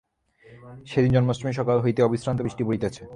সেদিন 0.87 1.11
জন্মাষ্টমী, 1.13 1.51
সকাল 1.53 1.77
হইতে 1.79 2.01
অবিশ্রান্ত 2.03 2.39
বৃষ্টি 2.41 2.63
পড়িতেছে। 2.67 3.03